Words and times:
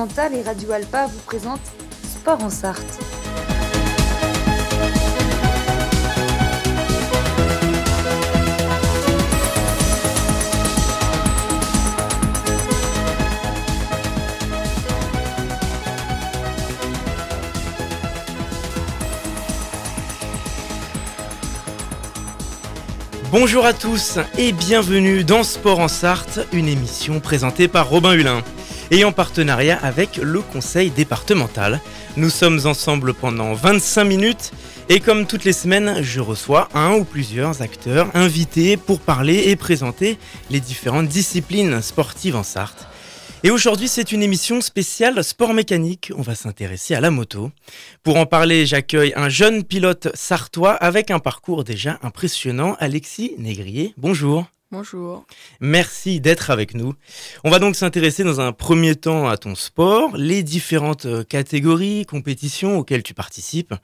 et 0.00 0.42
Radio 0.42 0.70
Alpa 0.70 1.06
vous 1.06 1.18
présente 1.26 1.60
Sport 2.04 2.44
en 2.44 2.50
Sarthe. 2.50 2.84
Bonjour 23.32 23.66
à 23.66 23.72
tous 23.72 24.20
et 24.38 24.52
bienvenue 24.52 25.24
dans 25.24 25.42
Sport 25.42 25.80
en 25.80 25.88
Sarthe, 25.88 26.46
une 26.52 26.68
émission 26.68 27.18
présentée 27.18 27.66
par 27.66 27.88
Robin 27.88 28.12
Hulin 28.12 28.44
et 28.90 29.04
en 29.04 29.12
partenariat 29.12 29.78
avec 29.82 30.16
le 30.16 30.40
conseil 30.40 30.90
départemental. 30.90 31.80
Nous 32.16 32.30
sommes 32.30 32.60
ensemble 32.64 33.14
pendant 33.14 33.54
25 33.54 34.04
minutes 34.04 34.52
et 34.88 35.00
comme 35.00 35.26
toutes 35.26 35.44
les 35.44 35.52
semaines, 35.52 36.02
je 36.02 36.20
reçois 36.20 36.68
un 36.74 36.94
ou 36.94 37.04
plusieurs 37.04 37.60
acteurs 37.60 38.08
invités 38.14 38.76
pour 38.76 39.00
parler 39.00 39.48
et 39.48 39.56
présenter 39.56 40.18
les 40.50 40.60
différentes 40.60 41.08
disciplines 41.08 41.82
sportives 41.82 42.36
en 42.36 42.42
Sarthe. 42.42 42.86
Et 43.44 43.50
aujourd'hui, 43.50 43.86
c'est 43.86 44.10
une 44.10 44.22
émission 44.22 44.60
spéciale 44.60 45.22
sport 45.22 45.54
mécanique. 45.54 46.10
On 46.16 46.22
va 46.22 46.34
s'intéresser 46.34 46.94
à 46.94 47.00
la 47.00 47.10
moto. 47.10 47.52
Pour 48.02 48.16
en 48.16 48.26
parler, 48.26 48.66
j'accueille 48.66 49.12
un 49.14 49.28
jeune 49.28 49.62
pilote 49.62 50.08
sartois 50.14 50.72
avec 50.72 51.10
un 51.12 51.20
parcours 51.20 51.62
déjà 51.62 51.98
impressionnant, 52.02 52.76
Alexis 52.80 53.34
Négrier. 53.38 53.94
Bonjour. 53.96 54.46
Bonjour. 54.70 55.24
Merci 55.60 56.20
d'être 56.20 56.50
avec 56.50 56.74
nous. 56.74 56.94
On 57.42 57.50
va 57.50 57.58
donc 57.58 57.74
s'intéresser 57.74 58.22
dans 58.22 58.40
un 58.40 58.52
premier 58.52 58.96
temps 58.96 59.26
à 59.26 59.38
ton 59.38 59.54
sport, 59.54 60.14
les 60.16 60.42
différentes 60.42 61.06
euh, 61.06 61.24
catégories, 61.24 62.04
compétitions 62.04 62.76
auxquelles 62.78 63.02
tu 63.02 63.14
participes. 63.14 63.74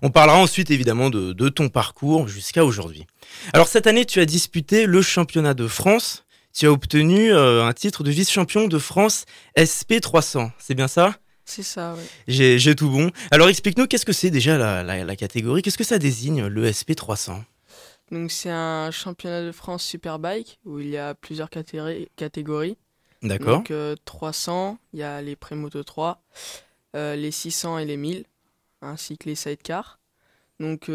On 0.00 0.10
parlera 0.10 0.38
ensuite 0.38 0.70
évidemment 0.70 1.10
de, 1.10 1.32
de 1.32 1.48
ton 1.48 1.68
parcours 1.68 2.28
jusqu'à 2.28 2.64
aujourd'hui. 2.64 3.06
Alors 3.52 3.66
cette 3.66 3.88
année, 3.88 4.04
tu 4.04 4.20
as 4.20 4.26
disputé 4.26 4.86
le 4.86 5.02
championnat 5.02 5.54
de 5.54 5.66
France 5.66 6.24
tu 6.58 6.66
as 6.66 6.72
obtenu 6.72 7.32
euh, 7.32 7.64
un 7.64 7.72
titre 7.72 8.02
de 8.02 8.10
vice-champion 8.10 8.66
de 8.66 8.78
France 8.78 9.26
SP300. 9.56 10.50
C'est 10.58 10.74
bien 10.74 10.88
ça? 10.88 11.14
C'est 11.44 11.62
ça, 11.62 11.94
oui. 11.96 12.04
J'ai 12.26 12.74
tout 12.74 12.90
bon. 12.90 13.12
Alors 13.30 13.48
explique-nous, 13.48 13.86
qu'est-ce 13.86 14.04
que 14.04 14.12
c'est 14.12 14.30
déjà 14.30 14.82
la, 14.82 15.16
catégorie? 15.16 15.62
Qu'est-ce 15.62 15.78
que 15.78 15.84
ça 15.84 15.98
désigne, 15.98 16.46
le 16.46 16.68
SP300 16.68 17.42
Donc 18.10 18.30
c'est 18.30 18.50
un 18.50 18.90
championnat 18.90 19.44
de 19.44 19.52
France 19.52 19.84
Superbike 19.84 20.58
où 20.64 20.78
il 20.78 20.88
y 20.88 20.96
a 20.96 21.14
plusieurs 21.14 21.50
catégories. 21.50 22.76
D'accord. 23.22 23.62
Donc 23.62 23.72
300, 24.04 24.70
euh, 24.70 24.74
il 24.92 25.00
y 25.00 25.02
a 25.02 25.20
les 25.20 25.36
Prémoto 25.36 25.82
3, 25.82 26.22
euh, 26.96 27.16
les 27.16 27.30
600 27.30 27.78
et 27.78 27.84
les 27.84 27.96
1000, 27.96 28.24
ainsi 28.80 29.18
que 29.18 29.28
les 29.28 29.34
sidecars. 29.34 29.98
Donc 30.60 30.90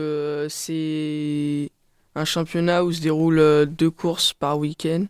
c'est 0.49 1.71
un 2.15 2.25
championnat 2.25 2.83
où 2.83 2.91
se 2.91 3.01
déroulent 3.01 3.65
deux 3.65 3.91
courses 3.91 4.33
par 4.33 4.57
week-end 4.57 5.05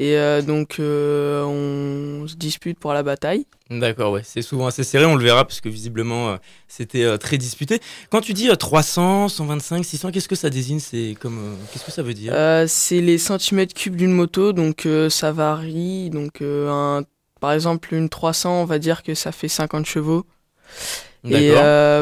et 0.00 0.16
euh, 0.16 0.42
donc, 0.42 0.76
euh, 0.78 1.42
on 1.42 2.28
se 2.28 2.36
dispute 2.36 2.78
pour 2.78 2.92
la 2.92 3.02
bataille. 3.02 3.46
D'accord, 3.68 4.12
ouais. 4.12 4.22
C'est 4.24 4.42
souvent 4.42 4.68
assez 4.68 4.84
serré, 4.84 5.04
on 5.04 5.16
le 5.16 5.24
verra, 5.24 5.44
parce 5.44 5.60
que 5.60 5.68
visiblement, 5.68 6.30
euh, 6.30 6.36
c'était 6.68 7.18
très 7.18 7.36
disputé. 7.36 7.80
Quand 8.08 8.20
tu 8.20 8.32
dis 8.32 8.48
300, 8.48 9.28
125, 9.28 9.84
600, 9.84 10.12
qu'est-ce 10.12 10.28
que 10.28 10.36
ça 10.36 10.50
désigne? 10.50 10.78
C'est 10.78 11.16
comme, 11.20 11.56
Qu'est-ce 11.72 11.84
que 11.84 11.90
ça 11.90 12.04
veut 12.04 12.14
dire? 12.14 12.32
C'est 12.68 13.00
les 13.00 13.18
centimètres 13.18 13.74
cubes 13.74 13.96
d'une 13.96 14.12
moto, 14.12 14.52
donc 14.52 14.86
ça 15.10 15.32
varie. 15.32 16.10
Donc, 16.10 16.42
un, 16.42 17.02
par 17.40 17.52
exemple, 17.52 17.92
une 17.92 18.08
300, 18.08 18.62
on 18.62 18.64
va 18.66 18.78
dire 18.78 19.02
que 19.02 19.16
ça 19.16 19.32
fait 19.32 19.48
50 19.48 19.84
chevaux. 19.84 20.24
Et 21.28 21.54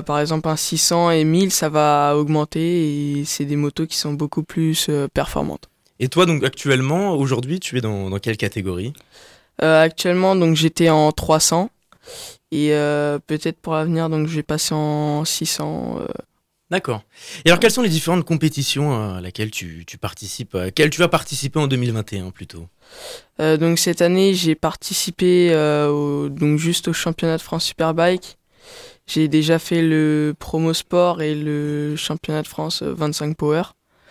par 0.04 0.20
exemple, 0.20 0.48
un 0.48 0.56
600 0.56 1.12
et 1.12 1.24
1000, 1.24 1.50
ça 1.50 1.70
va 1.70 2.14
augmenter, 2.14 3.20
et 3.20 3.24
c'est 3.24 3.46
des 3.46 3.56
motos 3.56 3.86
qui 3.86 3.96
sont 3.96 4.12
beaucoup 4.12 4.42
plus 4.42 4.90
performantes. 5.14 5.70
Et 6.00 6.08
toi, 6.08 6.26
donc 6.26 6.44
actuellement, 6.44 7.12
aujourd'hui, 7.12 7.60
tu 7.60 7.78
es 7.78 7.80
dans, 7.80 8.10
dans 8.10 8.18
quelle 8.18 8.36
catégorie? 8.36 8.92
Euh, 9.62 9.82
Actuellement, 9.82 10.36
donc 10.36 10.56
j'étais 10.56 10.90
en 10.90 11.12
300 11.12 11.70
et 12.52 12.74
euh, 12.74 13.18
peut-être 13.26 13.58
pour 13.60 13.74
l'avenir, 13.74 14.08
donc 14.10 14.28
je 14.28 14.36
vais 14.36 14.42
passer 14.42 14.74
en 14.74 15.24
600. 15.24 16.00
Euh. 16.00 16.06
D'accord. 16.70 17.02
Et 17.44 17.48
alors, 17.48 17.60
quelles 17.60 17.70
sont 17.70 17.82
les 17.82 17.88
différentes 17.88 18.24
compétitions 18.24 19.14
à 19.14 19.20
laquelle 19.20 19.50
tu, 19.50 19.84
tu 19.86 19.98
participes, 19.98 20.54
à 20.54 20.64
laquelle 20.64 20.90
tu 20.90 21.00
vas 21.00 21.08
participer 21.08 21.58
en 21.58 21.68
2021 21.68 22.30
plutôt? 22.30 22.66
Donc 23.38 23.78
cette 23.78 24.02
année, 24.02 24.34
j'ai 24.34 24.56
participé 24.56 25.50
donc 25.50 26.58
juste 26.58 26.88
au 26.88 26.92
championnat 26.92 27.36
de 27.36 27.42
France 27.42 27.64
Superbike. 27.64 28.36
J'ai 29.06 29.28
déjà 29.28 29.60
fait 29.60 29.80
le 29.82 30.34
promo 30.36 30.74
sport 30.74 31.22
et 31.22 31.36
le 31.36 31.94
championnat 31.94 32.42
de 32.42 32.48
France 32.48 32.82
25 32.82 33.36
Power. 33.36 33.62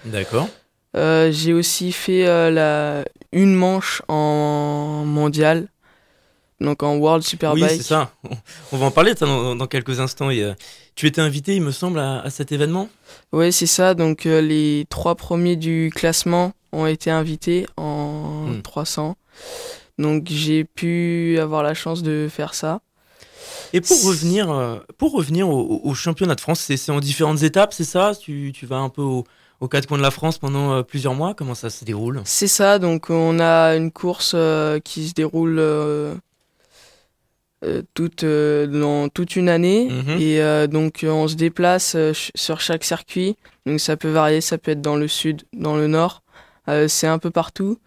D'accord. 0.06 0.47
Euh, 0.95 1.31
j'ai 1.31 1.53
aussi 1.53 1.91
fait 1.91 2.25
euh, 2.25 2.50
la, 2.50 3.06
une 3.33 3.53
manche 3.53 4.01
en 4.07 5.03
mondial, 5.06 5.67
donc 6.61 6.83
en 6.83 6.95
World 6.95 7.23
Superbike. 7.23 7.69
Oui, 7.69 7.78
c'est 7.78 7.83
ça. 7.83 8.11
On 8.72 8.78
va 8.78 8.85
en 8.85 8.91
parler 8.91 9.13
dans, 9.16 9.67
quelques 9.67 10.00
instants. 10.00 10.29
tu 10.95 11.07
étais 11.07 11.22
invité, 11.22 11.56
il 11.56 11.61
me 11.61 11.72
semble, 11.72 12.00
à, 12.00 12.29
cet 12.29 12.51
événement? 12.53 12.88
Oui, 13.33 13.51
c'est 13.51 13.66
ça. 13.66 13.94
Donc 13.94 14.25
euh, 14.25 14.39
les 14.39 14.85
trois 14.89 15.16
premiers 15.16 15.57
du 15.57 15.91
classement 15.94 16.53
ont 16.72 16.85
été 16.85 17.12
invités 17.12 17.66
en 17.75 18.47
300. 18.63 19.17
Hmm. 19.97 20.01
Donc 20.01 20.27
j'ai 20.29 20.63
pu 20.63 21.38
avoir 21.39 21.62
la 21.62 21.73
chance 21.73 22.03
de 22.03 22.29
faire 22.31 22.53
ça. 22.53 22.79
Et 23.73 23.81
pour 23.81 24.01
revenir, 24.06 24.81
pour 24.97 25.12
revenir 25.12 25.50
au, 25.50 25.94
championnat 25.94 26.35
de 26.35 26.41
France, 26.41 26.62
c'est 26.62 26.91
en 26.91 27.01
différentes 27.01 27.44
étapes, 27.44 27.73
c'est 27.73 27.83
ça? 27.83 28.13
Tu, 28.16 28.53
tu, 28.56 28.66
vas 28.66 28.77
un 28.77 28.88
peu 28.88 29.01
au, 29.01 29.25
aux 29.65 29.67
quatre 29.67 29.87
coins 29.87 29.97
de 29.97 30.03
la 30.03 30.11
France 30.11 30.37
pendant 30.37 30.73
euh, 30.73 30.83
plusieurs 30.83 31.15
mois? 31.15 31.33
Comment 31.33 31.55
ça 31.55 31.69
se 31.69 31.83
déroule? 31.83 32.21
C'est 32.23 32.47
ça, 32.47 32.79
donc 32.79 33.09
on 33.09 33.39
a 33.39 33.75
une 33.75 33.91
course 33.91 34.33
euh, 34.35 34.79
qui 34.79 35.07
se 35.07 35.13
déroule 35.13 35.57
euh, 35.59 36.15
toute, 37.95 38.23
dans 38.23 39.09
toute 39.09 39.35
une 39.35 39.49
année 39.49 39.89
mhm. 39.89 40.21
et 40.21 40.67
donc 40.67 41.03
on 41.03 41.27
se 41.27 41.33
déplace 41.33 41.97
sur 42.13 42.61
chaque 42.61 42.83
circuit. 42.83 43.37
Donc 43.65 43.79
ça 43.79 43.97
peut 43.97 44.11
varier, 44.11 44.39
ça 44.39 44.59
peut 44.59 44.71
être 44.71 44.81
dans 44.81 44.95
le 44.95 45.07
sud, 45.07 45.41
dans 45.51 45.75
le 45.75 45.87
nord, 45.87 46.21
c'est 46.87 47.07
un 47.07 47.17
peu 47.17 47.31
partout. 47.31 47.79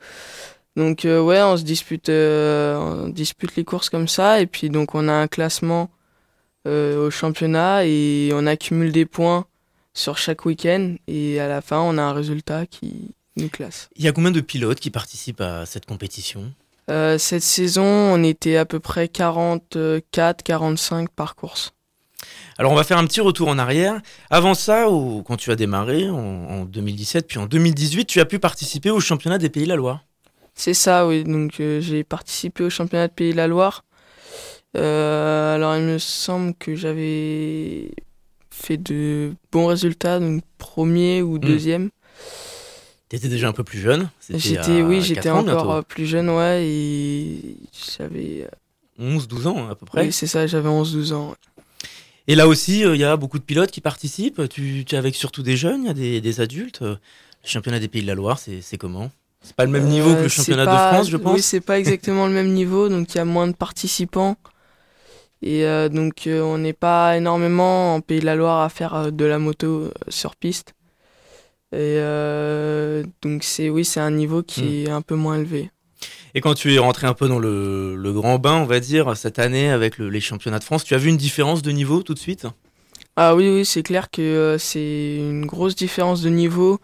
Donc 0.75 1.03
ouais, 1.05 1.43
on 1.43 1.57
se 1.57 1.63
dispute, 1.63 2.09
on 2.09 3.09
dispute 3.09 3.55
les 3.55 3.63
courses 3.63 3.89
comme 3.89 4.09
ça 4.09 4.41
et 4.41 4.47
puis 4.47 4.69
donc 4.69 4.97
on 4.97 5.07
a 5.07 5.13
un 5.13 5.29
classement 5.29 5.91
au 6.67 7.11
championnat 7.11 7.87
et 7.87 8.31
on 8.35 8.47
accumule 8.47 8.91
des 8.91 9.07
points 9.07 9.47
sur 9.99 10.17
chaque 10.17 10.45
week-end 10.45 10.95
et 11.09 11.41
à 11.41 11.49
la 11.49 11.61
fin, 11.61 11.81
on 11.81 11.99
a 11.99 12.03
un 12.03 12.13
résultat 12.13 12.67
qui 12.67 13.15
nous 13.37 13.49
classe. 13.49 13.91
Il 13.97 14.05
y 14.05 14.09
a 14.09 14.13
combien 14.13 14.31
de 14.31 14.41
pilotes 14.41 14.81
qui 14.81 14.91
participent 14.91 15.41
à 15.41 15.67
cette 15.67 15.87
compétition? 15.87 16.53
Euh, 16.89 17.19
Cette 17.19 17.43
saison, 17.43 17.85
on 17.85 18.23
était 18.23 18.57
à 18.57 18.65
peu 18.65 18.81
près 18.81 19.07
44-45 19.07 21.09
par 21.15 21.35
course. 21.35 21.73
Alors 22.59 22.73
on 22.73 22.75
va 22.75 22.85
faire 22.85 22.99
un 22.99 23.07
petit 23.07 23.21
retour 23.21 23.49
en 23.49 23.59
arrière. 23.59 24.01
Avant 24.31 24.55
ça, 24.55 24.87
quand 25.25 25.37
tu 25.37 25.51
as 25.51 25.57
démarré 25.57 26.09
en, 26.09 26.65
2017, 26.65 27.27
puis 27.27 27.39
en 27.39 27.47
2018, 27.47 28.07
tu 28.07 28.21
as 28.21 28.25
pu 28.25 28.39
participer 28.39 28.91
au 28.91 29.01
championnat 29.01 29.39
des 29.39 29.49
Pays 29.49 29.65
de 29.65 29.69
la 29.69 29.77
Loire. 29.77 30.05
C'est 30.55 30.75
ça, 30.75 31.07
oui. 31.07 31.23
Donc 31.23 31.61
euh, 31.61 31.81
j'ai 31.81 32.03
participé 32.03 32.65
au 32.65 32.71
championnat 32.71 33.09
des 33.09 33.15
Pays 33.15 33.33
de 33.33 33.37
la 33.37 33.47
Loire. 33.47 33.85
Euh, 34.77 35.55
alors 35.55 35.77
il 35.77 35.85
me 35.85 35.99
semble 35.99 36.55
que 36.55 36.75
j'avais 36.75 37.91
fait 38.59 38.77
de 38.77 39.33
bons 39.53 39.67
résultats, 39.67 40.21
donc 40.21 40.43
premier 40.59 41.23
ou 41.23 41.37
hmm. 41.37 41.41
deuxième. 41.41 41.91
Tu 43.09 43.17
étais 43.17 43.29
déjà 43.29 43.49
un 43.49 43.53
peu 43.53 43.65
plus 43.65 43.79
jeune 43.79 44.11
J'étais, 44.29 44.83
oui, 44.83 45.01
j'étais 45.01 45.31
encore 45.31 45.73
euh, 45.73 45.83
plus 45.83 46.07
jeune, 46.07 46.29
ouais, 46.29 46.67
et 46.67 47.57
j'avais. 47.97 48.47
11-12 49.01 49.47
euh, 49.47 49.47
ans 49.47 49.69
à 49.71 49.75
peu 49.75 49.87
près 49.87 50.03
Oui, 50.03 50.13
c'est 50.13 50.27
ça, 50.27 50.47
j'avais 50.47 50.69
11-12 50.69 51.15
ans. 51.15 51.35
Et 52.27 52.35
là 52.35 52.47
aussi, 52.47 52.85
euh, 52.85 52.95
il 52.95 53.01
y 53.01 53.05
a 53.05 53.17
beaucoup 53.17 53.39
de 53.39 53.45
pilotes 53.45 53.71
qui 53.71 53.81
participent. 53.81 54.47
Tu, 54.51 54.85
es 54.91 54.95
avec 54.97 55.15
surtout 55.15 55.43
des 55.43 55.57
jeunes, 55.57 55.85
il 55.85 55.87
y 55.87 55.91
a 55.91 55.95
des, 55.95 56.21
des, 56.21 56.41
adultes. 56.41 56.83
Le 56.83 56.99
championnat 57.45 57.79
des 57.79 57.89
Pays 57.89 58.03
de 58.03 58.07
la 58.07 58.15
Loire, 58.15 58.39
c'est 58.39 58.77
comment? 58.77 59.11
C'est 59.41 59.55
pas 59.55 59.65
le 59.65 59.71
même 59.71 59.87
niveau 59.87 60.15
que 60.15 60.23
le 60.23 60.29
championnat 60.29 60.67
de 60.67 60.71
France, 60.71 61.09
je 61.09 61.17
pense? 61.17 61.35
Oui, 61.35 61.43
c'est 61.43 61.61
pas 61.61 61.79
exactement 61.79 62.27
le 62.27 62.33
même 62.33 62.53
niveau, 62.53 62.89
donc 62.89 63.15
il 63.15 63.19
y 63.19 63.21
a 63.21 63.25
moins 63.25 63.47
de 63.47 63.55
participants. 63.55 64.37
Et 65.43 65.65
euh, 65.65 65.89
donc 65.89 66.27
euh, 66.27 66.43
on 66.43 66.59
n'est 66.59 66.73
pas 66.73 67.17
énormément 67.17 67.95
en 67.95 68.01
Pays 68.01 68.21
de 68.21 68.27
la 68.27 68.35
Loire 68.35 68.61
à 68.63 68.69
faire 68.69 68.95
euh, 68.95 69.11
de 69.11 69.25
la 69.25 69.39
moto 69.39 69.91
sur 70.09 70.37
piste. 70.37 70.75
Et 71.73 72.01
donc 73.21 73.45
c'est 73.45 73.69
oui, 73.69 73.85
c'est 73.85 74.01
un 74.01 74.11
niveau 74.11 74.43
qui 74.43 74.63
hmm. 74.63 74.87
est 74.87 74.91
un 74.91 75.03
peu 75.03 75.15
moins 75.15 75.37
élevé. 75.37 75.71
Et 76.35 76.41
quand 76.41 76.55
tu 76.55 76.75
es 76.75 76.79
rentré 76.79 77.07
un 77.07 77.13
peu 77.13 77.29
dans 77.29 77.39
le, 77.39 77.95
le 77.95 78.13
grand 78.13 78.39
bain, 78.39 78.55
on 78.55 78.65
va 78.65 78.81
dire, 78.81 79.15
cette 79.19 79.39
année 79.39 79.69
avec 79.71 79.99
les 79.99 80.21
championnats 80.21 80.61
de 80.61 80.65
France, 80.65 80.85
tu 80.85 80.95
as 80.95 80.99
vu 80.99 81.11
une 81.11 81.19
différence 81.19 81.61
de 81.61 81.71
niveau 81.71 82.03
tout 82.03 82.15
de 82.15 82.19
suite? 82.19 82.47
Ah 83.17 83.35
oui, 83.35 83.51
oui, 83.51 83.67
c'est 83.67 83.83
clair 83.83 84.11
que 84.11 84.57
c'est 84.59 85.17
une 85.17 85.45
grosse 85.45 85.75
différence 85.75 86.23
de 86.23 86.31
niveau. 86.31 86.79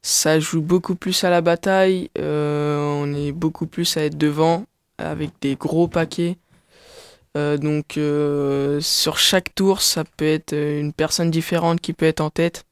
Ça 0.00 0.40
joue 0.40 0.62
beaucoup 0.62 0.94
plus 0.94 1.24
à 1.24 1.30
la 1.30 1.42
bataille, 1.42 2.08
on 2.18 3.12
est 3.14 3.32
beaucoup 3.32 3.66
plus 3.66 3.98
à 3.98 4.04
être 4.04 4.16
devant 4.16 4.64
avec 4.96 5.30
des 5.42 5.56
gros 5.56 5.88
paquets. 5.88 6.38
Donc 7.34 7.98
sur 8.80 9.18
chaque 9.18 9.54
tour, 9.54 9.80
ça 9.80 10.04
peut 10.04 10.26
être 10.26 10.54
une 10.54 10.92
personne 10.92 11.30
différente 11.30 11.80
qui 11.80 11.92
peut 11.92 12.06
être 12.06 12.20
en 12.20 12.30
tête. 12.30 12.64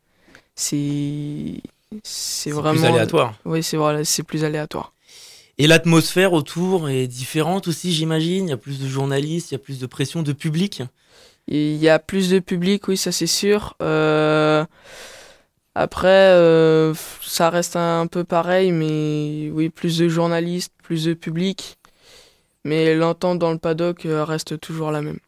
C'est 0.55 1.63
c'est 2.03 2.51
vraiment 2.51 2.81
plus 2.81 2.85
aléatoire. 2.87 3.35
Oui, 3.45 3.63
c'est 3.63 3.77
voilà, 3.77 4.05
c'est 4.05 4.23
plus 4.23 4.45
aléatoire. 4.45 4.93
Et 5.59 5.67
l'atmosphère 5.67 6.33
autour 6.33 6.89
est 6.89 7.07
différente 7.07 7.69
aussi, 7.69 7.93
j'imagine? 7.93 8.47
Il 8.47 8.51
y 8.51 8.53
a 8.53 8.57
plus 8.57 8.81
de 8.81 8.89
journalistes, 8.89 9.51
il 9.51 9.55
y 9.55 9.57
a 9.57 9.59
plus 9.59 9.79
de 9.79 9.87
pression 9.87 10.23
de 10.23 10.33
public? 10.33 10.83
Il 11.49 11.77
y 11.77 11.89
a 11.89 11.99
plus 11.99 12.31
de 12.31 12.39
public, 12.39 12.89
oui, 12.89 12.97
ça 12.97 13.13
c'est 13.13 13.27
sûr. 13.27 13.75
Euh, 13.83 14.65
après, 15.75 16.09
euh, 16.09 16.95
ça 17.23 17.51
reste 17.51 17.77
un 17.77 18.07
peu 18.07 18.25
pareil, 18.25 18.73
mais 18.73 19.51
oui, 19.53 19.69
plus 19.69 19.99
de 19.99 20.09
journalistes, 20.09 20.73
plus 20.83 21.05
de 21.05 21.15
public. 21.15 21.77
Mais 22.65 22.95
l'entente 22.95 23.39
dans 23.39 23.53
le 23.53 23.59
paddock 23.59 24.07
euh, 24.07 24.25
reste 24.25 24.61
toujours 24.61 24.91
la 24.91 25.03
même. 25.03 25.19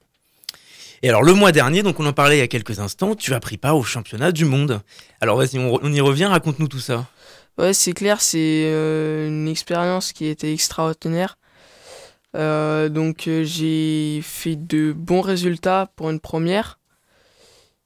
Et 1.03 1.09
alors 1.09 1.23
le 1.23 1.35
mois 1.35 1.51
dernier, 1.51 1.83
donc 1.83 1.99
on 1.99 2.07
en 2.07 2.13
parlait 2.13 2.37
il 2.37 2.41
y 2.41 2.43
a 2.43 2.49
quelques 2.49 2.79
instants, 2.79 3.17
tu 3.17 3.35
as 3.35 3.41
pris 3.41 3.59
part 3.59 3.77
au 3.77 3.83
championnat 3.83 4.31
du 4.31 4.45
monde. 4.45 4.81
Alors 5.21 5.37
vas-y, 5.37 5.59
on 5.59 5.93
y 5.93 6.01
revient, 6.01 6.27
raconte-nous 6.27 6.69
tout 6.69 6.79
ça. 6.79 7.07
Ouais, 7.59 7.75
c'est 7.75 7.93
clair, 7.93 8.21
c'est 8.21 8.65
euh, 8.67 9.29
une 9.29 9.47
expérience 9.47 10.13
qui 10.13 10.27
était 10.27 10.53
extraordinaire. 10.53 11.37
Euh, 12.35 12.89
donc 12.89 13.29
euh, 13.29 13.45
j'ai 13.45 14.21
fait 14.23 14.57
de 14.57 14.93
bons 14.93 15.21
résultats 15.21 15.91
pour 15.97 16.11
une 16.11 16.21
première. 16.21 16.79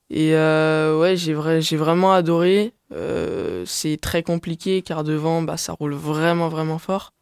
Et 0.09 0.35
ouais, 0.35 1.17
j'ai 1.17 1.77
vraiment 1.77 2.13
adoré. 2.13 2.75
c'est 3.67 3.99
très 4.01 4.23
compliqué 4.23 4.83
car 4.83 5.03
devant, 5.03 5.43
bah, 5.43 5.57
ça 5.57 5.73
roule 5.73 5.95
vraiment, 5.95 6.49
vraiment 6.49 6.79
fort. 6.79 7.13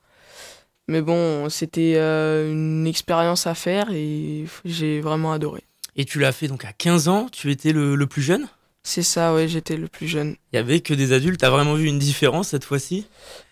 Mais 0.88 1.00
bon, 1.00 1.48
c'était 1.48 1.96
une 1.98 2.86
expérience 2.86 3.46
à 3.46 3.54
faire 3.54 3.90
et 3.92 4.44
j'ai 4.64 5.00
vraiment 5.00 5.32
adoré. 5.32 5.62
Et 5.96 6.04
tu 6.04 6.18
l'as 6.18 6.32
fait 6.32 6.48
donc 6.48 6.64
à 6.64 6.72
15 6.72 7.08
ans, 7.08 7.28
tu 7.30 7.50
étais 7.50 7.72
le 7.72 8.06
plus 8.06 8.22
jeune? 8.22 8.48
C'est 8.86 9.02
ça, 9.02 9.32
ouais, 9.34 9.48
j'étais 9.48 9.78
le 9.78 9.88
plus 9.88 10.06
jeune. 10.06 10.36
Il 10.52 10.56
y 10.56 10.58
avait 10.58 10.80
que 10.80 10.92
des 10.92 11.12
adultes, 11.12 11.40
t'as 11.40 11.48
vraiment 11.48 11.72
vu 11.74 11.86
une 11.86 11.98
différence 11.98 12.48
cette 12.48 12.64
fois-ci? 12.64 13.06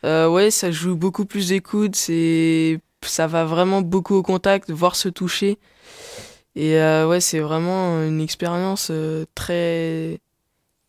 Euh, 0.05 0.29
Ouais, 0.29 0.51
ça 0.51 0.71
joue 0.71 0.95
beaucoup 0.95 1.25
plus 1.25 1.49
d'écoute, 1.49 1.97
c'est... 1.97 2.81
ça 3.03 3.27
va 3.27 3.47
vraiment 3.47 3.81
beaucoup 3.81 4.15
au 4.15 4.23
contact, 4.23 4.71
voir 4.71 4.95
se 4.95 5.09
toucher. 5.09 5.57
Et 6.55 6.77
euh, 6.77 7.09
ouais, 7.09 7.21
c'est 7.21 7.41
vraiment 7.41 8.03
une 8.05 8.21
expérience 8.21 8.89
euh, 8.91 9.25
très 9.35 10.21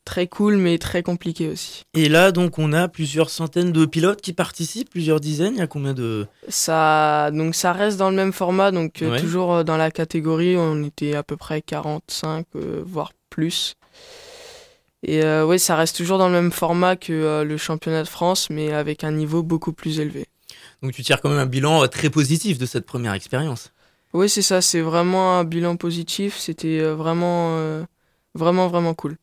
très 0.05 0.27
cool 0.27 0.57
mais 0.57 0.77
très 0.77 1.03
compliquée 1.03 1.49
aussi. 1.49 1.83
Et 1.93 2.09
là 2.09 2.31
donc 2.31 2.59
on 2.59 2.73
a 2.73 2.87
plusieurs 2.87 3.29
centaines 3.29 3.71
de 3.71 3.85
pilotes 3.85 4.21
qui 4.21 4.33
participent, 4.33 4.89
plusieurs 4.89 5.19
dizaines, 5.19 5.53
il 5.55 5.59
y 5.59 5.61
a 5.61 5.67
combien 5.67 5.93
de 5.93 6.27
Ça 6.49 7.31
donc 7.31 7.55
ça 7.55 7.73
reste 7.73 7.97
dans 7.97 8.09
le 8.09 8.15
même 8.15 8.33
format 8.33 8.71
donc 8.71 9.03
toujours 9.19 9.63
dans 9.63 9.77
la 9.77 9.91
catégorie, 9.91 10.55
on 10.57 10.83
était 10.83 11.15
à 11.15 11.23
peu 11.23 11.37
près 11.37 11.61
45 11.61 12.45
voire 12.85 13.11
plus. 13.29 13.75
Et 15.03 15.21
euh, 15.21 15.45
oui, 15.45 15.59
ça 15.59 15.75
reste 15.75 15.97
toujours 15.97 16.17
dans 16.17 16.29
le 16.29 16.33
même 16.33 16.51
format 16.51 16.95
que 16.95 17.11
euh, 17.11 17.43
le 17.43 17.57
championnat 17.57 18.03
de 18.03 18.07
France, 18.07 18.49
mais 18.49 18.71
avec 18.71 19.03
un 19.03 19.11
niveau 19.11 19.43
beaucoup 19.43 19.73
plus 19.73 19.99
élevé. 19.99 20.27
Donc 20.81 20.93
tu 20.93 21.03
tires 21.03 21.21
quand 21.21 21.29
même 21.29 21.39
un 21.39 21.45
bilan 21.45 21.83
euh, 21.83 21.87
très 21.87 22.09
positif 22.09 22.57
de 22.57 22.65
cette 22.65 22.85
première 22.85 23.13
expérience. 23.13 23.71
Oui, 24.13 24.29
c'est 24.29 24.41
ça, 24.41 24.61
c'est 24.61 24.81
vraiment 24.81 25.39
un 25.39 25.43
bilan 25.43 25.75
positif, 25.75 26.37
c'était 26.37 26.81
vraiment, 26.81 27.57
vraiment, 28.35 28.67
vraiment 28.67 28.93
cool. 28.93 29.17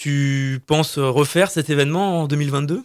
Tu 0.00 0.62
penses 0.66 0.98
refaire 0.98 1.50
cet 1.50 1.68
événement 1.68 2.22
en 2.22 2.26
2022 2.26 2.82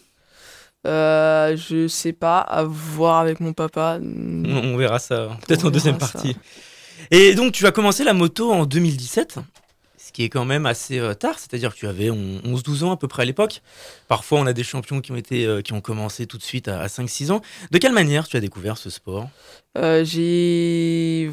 euh, 0.86 1.56
Je 1.56 1.88
sais 1.88 2.12
pas, 2.12 2.40
à 2.40 2.66
voir 2.66 3.20
avec 3.20 3.40
mon 3.40 3.54
papa. 3.54 4.00
On, 4.02 4.76
verra 4.76 5.00
ça, 5.00 5.30
peut-être 5.48 5.66
en 5.66 5.70
deuxième 5.70 5.98
partie. 5.98 6.36
Et 7.12 7.34
donc 7.34 7.54
tu 7.54 7.66
as 7.66 7.72
commencé 7.72 8.04
la 8.04 8.12
moto 8.12 8.52
en 8.52 8.66
2017 8.66 9.40
qui 10.12 10.24
est 10.24 10.30
quand 10.30 10.46
même 10.46 10.66
assez 10.66 10.98
euh, 10.98 11.14
tard, 11.14 11.40
c'est-à-dire 11.40 11.74
que 11.74 11.80
tu 11.80 11.88
avais 11.88 12.08
11-12 12.10 12.86
ans 12.86 12.92
à 12.92 12.96
peu 12.96 13.10
près 13.10 13.24
à 13.24 13.26
l'époque. 13.26 13.62
Parfois, 14.08 14.40
on 14.40 14.46
a 14.46 14.54
des 14.54 14.64
champions 14.64 15.02
qui 15.02 15.12
ont, 15.12 15.18
été, 15.18 15.46
euh, 15.46 15.62
qui 15.62 15.74
ont 15.74 15.82
commencé 15.82 16.26
tout 16.26 16.38
de 16.38 16.44
suite 16.44 16.70
à, 16.70 16.88
5-6 16.88 17.32
ans. 17.32 17.42
De 17.72 17.78
quelle 17.80 17.92
manière 17.92 18.26
tu 18.26 18.38
as 18.38 18.40
découvert 18.40 18.78
ce 18.78 18.90
sport? 18.90 19.30
Euh, 19.78 20.06
J'ai 20.06 21.30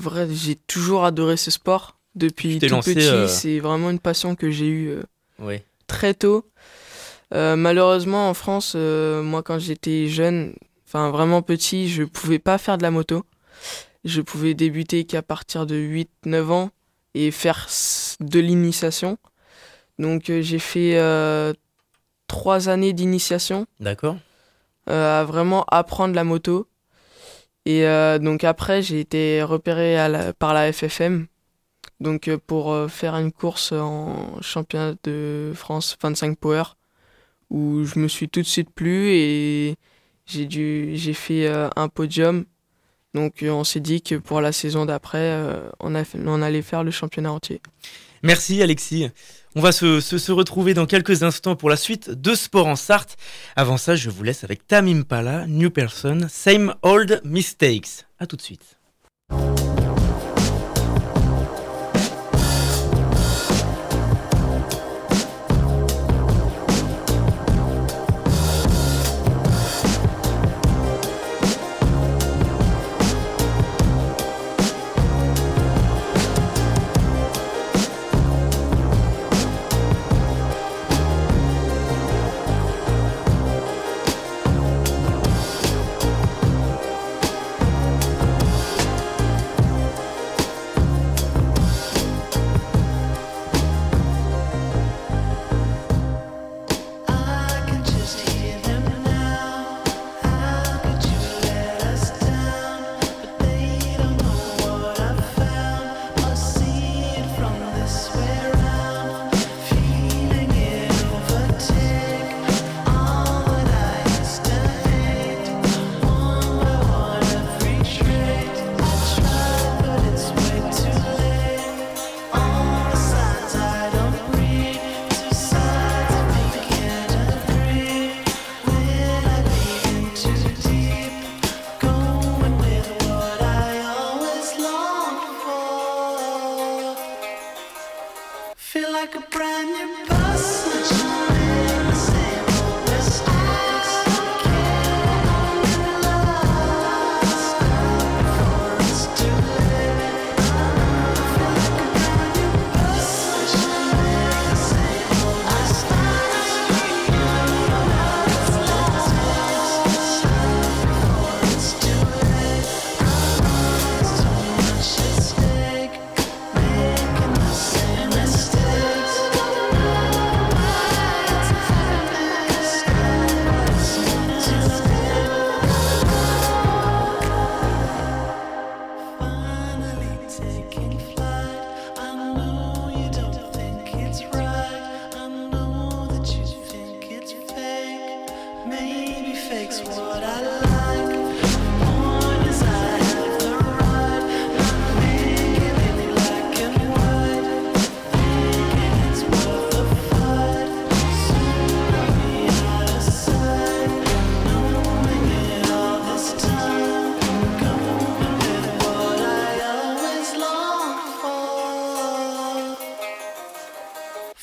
toujours 0.66 1.04
adoré 1.04 1.36
ce 1.36 1.52
sport 1.52 1.96
depuis 2.16 2.58
tout 2.58 2.80
petit. 2.80 3.28
C'est 3.28 3.60
vraiment 3.60 3.90
une 3.90 4.00
passion 4.00 4.34
que 4.34 4.50
j'ai 4.50 4.66
eue 4.66 4.98
très 5.92 6.14
tôt. 6.14 6.44
malheureusement, 7.32 8.28
en 8.28 8.34
France, 8.34 8.74
moi, 8.74 9.42
quand 9.42 9.58
j'étais 9.58 10.08
jeune, 10.08 10.54
enfin 10.86 11.10
vraiment 11.10 11.42
petit, 11.42 11.88
je 11.88 12.02
pouvais 12.02 12.38
pas 12.38 12.58
faire 12.58 12.78
de 12.78 12.82
la 12.82 12.90
moto. 12.90 13.24
Je 14.04 14.20
pouvais 14.20 14.54
débuter 14.54 15.04
qu'à 15.04 15.22
partir 15.22 15.66
de 15.66 15.76
8-9 15.76 16.50
ans 16.50 16.70
et 17.14 17.30
faire 17.30 17.68
de 18.20 18.40
l'initiation. 18.40 19.18
Donc 19.98 20.30
euh, 20.30 20.42
j'ai 20.42 20.58
fait 20.58 20.98
euh, 20.98 21.52
trois 22.26 22.68
années 22.68 22.92
d'initiation. 22.92 23.66
D'accord. 23.80 24.16
Euh, 24.90 25.20
à 25.20 25.24
vraiment 25.24 25.64
apprendre 25.70 26.14
la 26.14 26.24
moto. 26.24 26.68
Et 27.64 27.84
donc 28.20 28.42
après 28.42 28.82
j'ai 28.82 28.98
été 28.98 29.40
repéré 29.44 29.96
par 30.40 30.52
la 30.52 30.72
FFM. 30.72 31.28
Donc 32.02 32.30
pour 32.46 32.90
faire 32.90 33.14
une 33.14 33.32
course 33.32 33.72
en 33.72 34.40
championnat 34.42 34.94
de 35.04 35.52
France 35.54 35.96
25 36.02 36.36
Power 36.36 36.64
où 37.48 37.84
je 37.84 37.98
me 37.98 38.08
suis 38.08 38.28
tout 38.28 38.42
de 38.42 38.46
suite 38.46 38.70
plu 38.70 39.12
et 39.12 39.76
j'ai 40.26 40.46
dû 40.46 40.92
j'ai 40.94 41.14
fait 41.14 41.48
un 41.48 41.88
podium 41.88 42.44
donc 43.14 43.42
euh, 43.42 43.50
on 43.50 43.64
s'est 43.64 43.80
dit 43.80 44.02
que 44.02 44.14
pour 44.14 44.40
la 44.40 44.52
saison 44.52 44.86
d'après, 44.86 45.18
euh, 45.18 45.68
on, 45.80 45.94
on 45.94 46.42
allait 46.42 46.62
faire 46.62 46.82
le 46.82 46.90
championnat 46.90 47.32
entier. 47.32 47.60
Merci 48.22 48.62
Alexis. 48.62 49.10
On 49.54 49.60
va 49.60 49.72
se, 49.72 50.32
retrouver 50.32 50.72
dans 50.74 50.86
quelques 50.86 51.22
instants 51.22 51.56
pour 51.56 51.68
la 51.68 51.76
suite 51.76 52.08
de 52.10 52.34
Sport 52.34 52.68
en 52.68 52.76
Sarthe. 52.76 53.16
Avant 53.56 53.76
ça, 53.76 53.96
je 53.96 54.08
vous 54.08 54.22
laisse 54.22 54.44
avec 54.44 54.66
Tamim 54.66 55.02
Pala, 55.02 55.46
New 55.46 55.70
Person, 55.70 56.26
Same 56.30 56.74
Old 56.82 57.20
Mistakes. 57.24 58.06
A 58.18 58.26
tout 58.26 58.36
de 58.36 58.42
suite. 58.42 58.78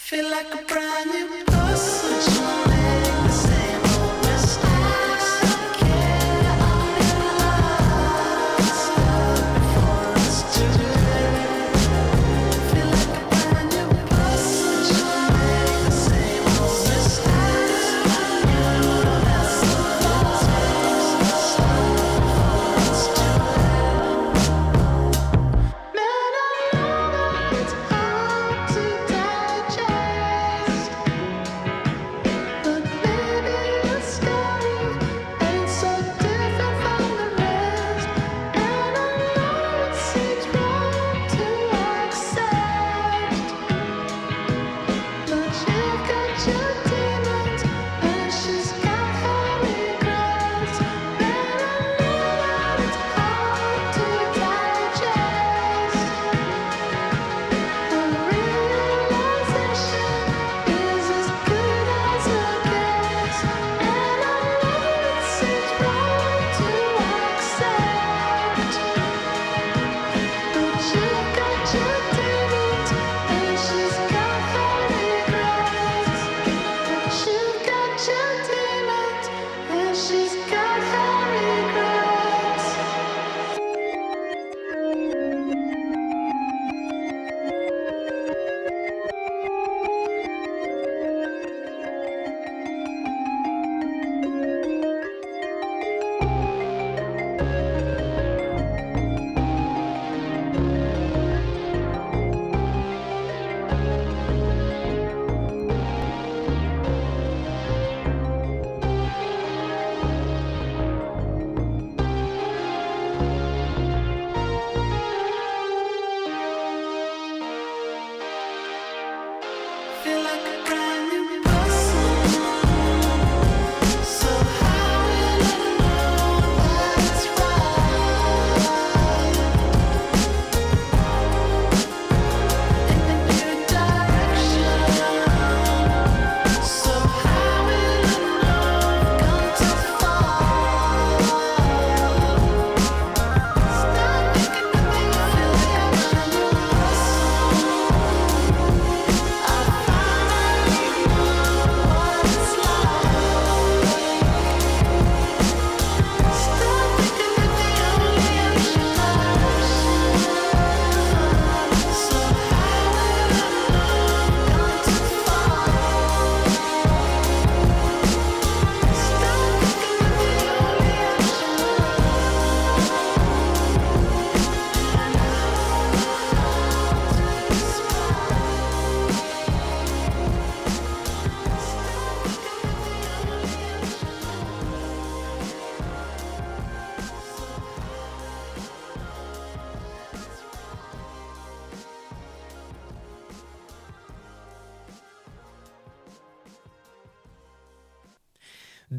Feel 0.10 0.28
like 0.32 0.52
a 0.52 0.58
brand 0.66 1.12
new 1.12 1.44
person. 1.46 2.69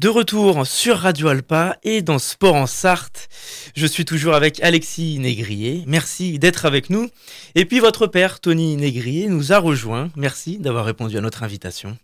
De 0.01 0.09
retour 0.09 0.65
sur 0.65 0.97
Radio 0.97 1.27
Alpa 1.27 1.77
et 1.83 2.01
dans 2.01 2.17
Sport 2.17 2.55
en 2.55 2.65
Sarthe. 2.65 3.29
Je 3.75 3.85
suis 3.85 4.03
toujours 4.03 4.33
avec 4.33 4.59
Alexis 4.63 5.19
Négrier. 5.19 5.83
Merci 5.85 6.39
d'être 6.39 6.65
avec 6.65 6.89
nous. 6.89 7.07
Et 7.53 7.65
puis 7.65 7.79
votre 7.79 8.07
père, 8.07 8.39
Tony 8.39 8.77
Négrier, 8.77 9.27
nous 9.27 9.53
a 9.53 9.59
rejoint. 9.59 10.09
Merci 10.15 10.57
d'avoir 10.57 10.85
répondu 10.85 11.19
à 11.19 11.21
notre 11.21 11.43
invitation. 11.43 11.99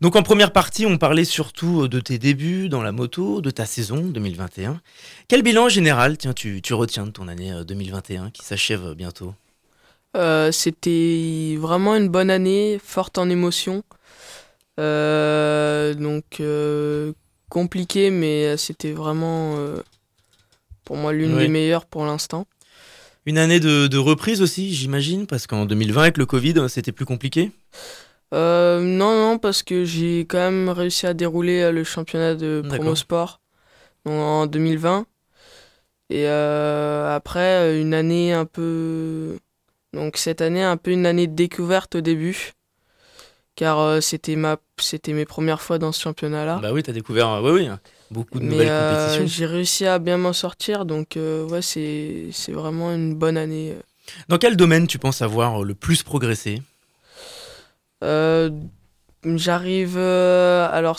Donc 0.00 0.14
en 0.14 0.22
première 0.22 0.52
partie, 0.52 0.86
on 0.86 0.98
parlait 0.98 1.24
surtout 1.24 1.88
de 1.88 1.98
tes 1.98 2.16
débuts 2.16 2.68
dans 2.68 2.80
la 2.80 2.92
moto, 2.92 3.40
de 3.40 3.50
ta 3.50 3.66
saison 3.66 4.02
2021. 4.02 4.80
Quel 5.26 5.42
bilan 5.42 5.68
général, 5.68 6.18
tiens, 6.18 6.34
tu, 6.34 6.62
retiens 6.70 7.06
de 7.06 7.10
ton 7.10 7.26
année 7.26 7.52
2021 7.66 8.26
euh, 8.26 8.30
qui 8.30 8.44
s'achève 8.44 8.94
bientôt? 8.94 9.34
Euh, 10.16 10.52
C'était 10.52 11.56
vraiment 11.58 11.96
une 11.96 12.08
bonne 12.08 12.30
année, 12.30 12.80
forte 12.80 13.18
en 13.18 13.28
émotions. 13.28 13.82
Euh, 14.78 15.92
donc 15.94 16.40
compliqué, 17.52 18.08
mais 18.10 18.56
c'était 18.56 18.92
vraiment 18.92 19.56
euh, 19.58 19.82
pour 20.86 20.96
moi 20.96 21.12
l'une 21.12 21.36
des 21.36 21.48
meilleures 21.48 21.84
pour 21.84 22.06
l'instant. 22.06 22.46
Une 23.26 23.36
année 23.36 23.60
de, 23.60 23.98
reprise 23.98 24.40
aussi, 24.40 24.74
j'imagine, 24.74 25.26
parce 25.26 25.46
qu'en 25.46 25.66
2020 25.66 26.00
avec 26.00 26.16
le 26.16 26.24
Covid, 26.24 26.54
c'était 26.68 26.92
plus 26.92 27.04
compliqué? 27.04 27.52
Euh, 28.32 28.80
Non, 28.80 29.14
non, 29.14 29.38
parce 29.38 29.62
que 29.62 29.84
j'ai 29.84 30.20
quand 30.20 30.38
même 30.38 30.70
réussi 30.70 31.06
à 31.06 31.12
dérouler 31.12 31.60
euh, 31.60 31.72
le 31.72 31.84
championnat 31.84 32.34
de 32.36 32.62
promo 32.66 32.94
sport 32.94 33.42
en 34.06 34.46
2020. 34.46 35.04
Et 36.08 36.26
après, 36.26 37.80
une 37.80 37.92
année 37.92 38.32
un 38.32 38.46
peu... 38.46 39.36
Donc 39.92 40.16
cette 40.16 40.40
année, 40.40 40.62
un 40.62 40.78
peu 40.78 40.90
une 40.90 41.04
année 41.04 41.26
de 41.26 41.34
découverte 41.34 41.96
au 41.96 42.00
début 42.00 42.52
car 43.62 43.78
euh, 43.78 44.00
c'était 44.00 44.34
ma 44.34 44.56
c'était 44.76 45.12
mes 45.12 45.24
premières 45.24 45.62
fois 45.62 45.78
dans 45.78 45.92
ce 45.92 46.02
championnat-là. 46.02 46.58
Bah 46.60 46.72
oui, 46.72 46.82
tu 46.82 46.90
as 46.90 46.92
découvert 46.92 47.28
euh, 47.28 47.40
oui, 47.42 47.60
oui, 47.60 47.68
beaucoup 48.10 48.40
de 48.40 48.44
nouvelles 48.44 48.66
euh, 48.68 48.96
compétitions. 48.96 49.26
J'ai 49.28 49.46
réussi 49.46 49.86
à 49.86 50.00
bien 50.00 50.16
m'en 50.16 50.32
sortir, 50.32 50.84
donc 50.84 51.16
ouais, 51.16 51.62
c'est 51.62 52.32
vraiment 52.48 52.92
une 52.92 53.14
bonne 53.14 53.36
année. 53.36 53.76
Dans 54.26 54.38
quel 54.38 54.56
domaine 54.56 54.88
tu 54.88 54.98
penses 54.98 55.22
avoir 55.22 55.62
le 55.62 55.74
plus 55.76 56.02
progressé? 56.02 56.60
J'arrive 59.24 59.96
alors 59.96 60.98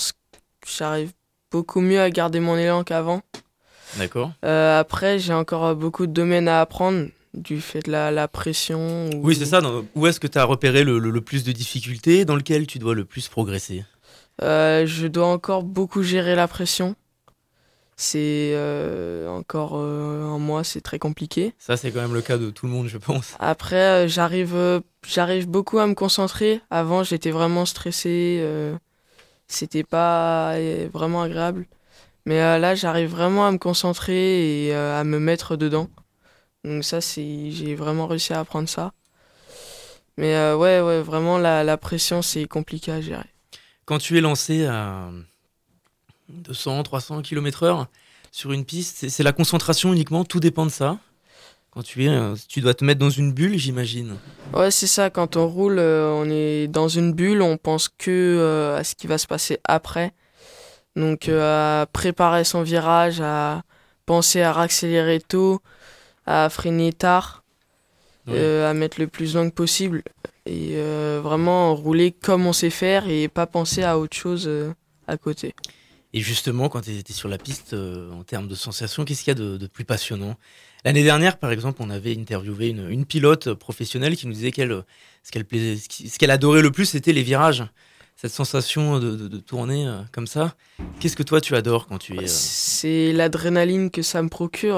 j'arrive 0.66 1.12
beaucoup 1.52 1.82
mieux 1.82 2.00
à 2.00 2.10
garder 2.10 2.40
mon 2.40 2.58
élan 2.58 2.86
qu'avant. 2.86 3.24
D'accord. 3.98 4.32
après, 4.42 5.20
j'ai 5.20 5.34
encore 5.34 5.76
beaucoup 5.76 6.08
de 6.08 6.14
domaines 6.14 6.48
à 6.48 6.62
apprendre 6.62 7.08
du 7.34 7.62
fait 7.62 7.86
de 7.86 7.92
la, 7.92 8.28
pression 8.28 9.10
Oui, 9.22 9.36
c'est 9.36 9.46
ça. 9.46 9.62
où 9.96 10.08
est-ce 10.08 10.20
que 10.20 10.28
tu 10.28 10.38
as 10.38 10.44
repéré 10.44 10.84
le, 10.84 11.22
plus 11.22 11.44
de 11.44 11.52
difficultés 11.52 12.26
Dans 12.26 12.36
lequel 12.36 12.68
tu 12.68 12.80
dois 12.80 12.96
le 12.96 13.06
plus 13.06 13.28
progresser? 13.28 13.84
Euh, 14.42 14.86
Je 14.86 15.08
dois 15.08 15.28
encore 15.28 15.64
beaucoup 15.64 16.04
gérer 16.04 16.36
la 16.36 16.48
pression. 16.48 16.96
C'est 17.96 18.54
euh, 18.56 19.28
encore 19.30 19.74
euh, 19.76 20.24
en 20.24 20.40
moi, 20.40 20.64
c'est 20.64 20.82
très 20.82 20.98
compliqué. 20.98 21.54
Ça, 21.60 21.78
c'est 21.78 21.92
quand 21.92 22.02
même 22.02 22.16
le 22.16 22.24
cas 22.24 22.38
de 22.38 22.50
tout 22.50 22.66
le 22.66 22.72
monde, 22.72 22.88
je 22.88 22.98
pense. 22.98 23.36
Après, 23.40 24.08
j'arrive, 24.08 24.82
j'arrive 25.08 25.48
beaucoup 25.48 25.80
à 25.80 25.88
me 25.88 25.94
concentrer. 25.94 26.62
Avant, 26.72 27.04
j'étais 27.04 27.32
vraiment 27.32 27.66
stressé. 27.66 28.44
C'était 29.48 29.84
pas 29.84 30.56
vraiment 30.92 31.22
agréable. 31.22 31.68
Mais 32.26 32.38
là, 32.60 32.74
j'arrive 32.74 33.10
vraiment 33.10 33.46
à 33.46 33.52
me 33.52 33.58
concentrer 33.58 34.66
et 34.66 34.74
à 34.74 35.04
me 35.04 35.20
mettre 35.20 35.56
dedans. 35.56 35.88
Donc 36.64 36.84
ça, 36.84 37.02
c'est, 37.02 37.52
j'ai 37.52 37.76
vraiment 37.76 38.08
réussi 38.08 38.34
à 38.34 38.40
apprendre 38.40 38.70
ça. 38.70 38.94
Mais 40.18 40.36
euh, 40.36 40.56
ouais, 40.56 40.80
ouais, 40.82 41.02
vraiment, 41.02 41.38
la, 41.38 41.64
la 41.64 41.78
pression, 41.78 42.22
c'est 42.22 42.46
compliqué 42.46 42.92
à 42.92 43.02
gérer. 43.02 43.26
Quand 43.86 43.98
tu 43.98 44.18
es 44.18 44.22
lancé 44.22 44.66
à 44.66 45.10
200, 46.30 46.84
300 46.84 47.22
km/h 47.22 47.88
sur 48.32 48.52
une 48.54 48.64
piste, 48.64 49.10
c'est 49.10 49.24
la 49.24 49.34
concentration 49.34 49.92
uniquement, 49.92 50.24
tout 50.24 50.40
dépend 50.40 50.66
de 50.66 50.72
ça? 50.72 50.98
Quand 51.72 51.84
tu 51.84 52.06
es, 52.06 52.10
euh, 52.10 52.36
tu 52.48 52.62
dois 52.62 52.76
te 52.76 52.86
mettre 52.86 53.00
dans 53.00 53.10
une 53.10 53.34
bulle, 53.34 53.58
j'imagine. 53.58 54.16
Ouais, 54.54 54.70
c'est 54.70 54.88
ça. 54.88 55.10
Quand 55.10 55.36
on 55.36 55.48
roule, 55.48 55.80
euh, 55.80 56.12
on 56.14 56.30
est 56.30 56.68
dans 56.68 56.88
une 56.88 57.14
bulle. 57.14 57.42
On 57.42 57.58
pense 57.58 57.90
que 57.90 58.78
à 58.78 58.84
ce 58.84 58.94
qui 58.94 59.08
va 59.08 59.18
se 59.18 59.26
passer 59.26 59.60
après. 59.64 60.14
Donc, 60.96 61.28
à 61.28 61.88
préparer 61.92 62.44
son 62.44 62.62
virage, 62.62 63.20
à 63.22 63.64
penser 64.06 64.42
à 64.42 64.56
accélérer 64.60 65.20
tôt, 65.20 65.62
à 66.26 66.50
freiner 66.50 66.94
tard, 66.94 67.44
euh, 68.30 68.70
à 68.70 68.74
mettre 68.74 69.02
le 69.02 69.08
plus 69.08 69.36
long 69.36 69.50
possible 69.50 70.02
et 70.46 70.72
euh, 70.76 71.20
vraiment 71.22 71.76
rouler 71.76 72.12
comme 72.14 72.46
on 72.46 72.54
sait 72.54 72.70
faire 72.70 73.10
et 73.10 73.28
pas 73.28 73.46
penser 73.48 73.84
à 73.84 74.00
autre 74.00 74.16
chose 74.16 74.46
euh, 74.48 74.72
à 75.08 75.18
côté. 75.18 75.54
Et 76.14 76.22
justement, 76.22 76.70
quand 76.70 76.82
tu 76.82 76.92
étais 76.92 77.12
sur 77.12 77.28
la 77.28 77.38
piste, 77.38 77.74
en 77.74 78.24
termes 78.24 78.48
de 78.48 78.56
sensations, 78.56 79.04
qu'est-ce 79.04 79.24
qu'il 79.24 79.38
y 79.38 79.42
a 79.42 79.58
de, 79.58 79.68
plus 79.68 79.84
passionnant? 79.84 80.38
L'année 80.86 81.04
dernière, 81.04 81.38
par 81.38 81.52
exemple, 81.52 81.82
on 81.82 81.90
avait 81.90 82.16
interviewé 82.16 82.70
une, 82.70 83.06
pilote 83.06 83.54
professionnelle 83.56 84.16
qui 84.16 84.28
nous 84.28 84.34
disait 84.34 84.52
qu'elle, 84.52 84.84
ce 85.24 85.32
qu'elle 85.32 85.46
ce 85.50 86.20
qu'elle 86.20 86.32
adorait 86.32 86.62
le 86.62 86.72
plus, 86.72 86.86
c'était 86.86 87.14
les 87.14 87.24
virages. 87.24 87.66
Cette 88.16 88.32
sensation 88.32 89.00
de, 89.00 89.38
tourner 89.40 89.92
comme 90.12 90.28
ça. 90.28 90.56
Qu'est-ce 91.00 91.16
que 91.16 91.24
toi 91.24 91.42
tu 91.42 91.56
adores 91.56 91.88
quand 91.88 91.98
tu 91.98 92.16
es 92.22 92.28
C'est 92.28 93.12
l'adrénaline 93.12 93.90
que 93.90 94.04
ça 94.04 94.22
me 94.22 94.30
procure 94.30 94.78